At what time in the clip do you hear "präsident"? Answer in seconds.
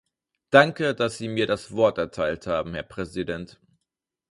2.81-3.61